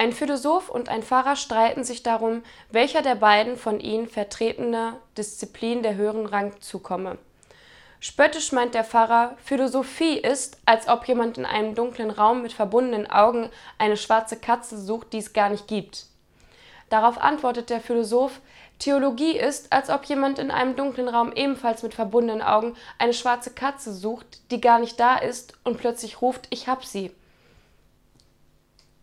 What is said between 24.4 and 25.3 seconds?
die gar nicht da